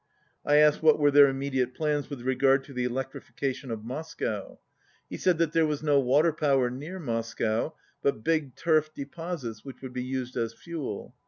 I 0.43 0.55
asked 0.55 0.81
what 0.81 0.97
were 0.97 1.11
their 1.11 1.27
immediate 1.27 1.75
plans 1.75 2.09
with 2.09 2.21
regard 2.23 2.63
to 2.63 2.73
the 2.73 2.85
electrification 2.85 3.69
of 3.69 3.83
Moscow. 3.83 4.59
He 5.11 5.17
said 5.17 5.37
that 5.37 5.51
there 5.51 5.67
was 5.67 5.83
no 5.83 5.99
water 5.99 6.33
power 6.33 6.71
near 6.71 6.97
Moscow 6.97 7.75
but 8.01 8.23
big 8.23 8.55
turf 8.55 8.89
deposits 8.95 9.63
which 9.63 9.83
would 9.83 9.93
be 9.93 10.01
used 10.03 10.35
as 10.37 10.53
fuel. 10.55 11.13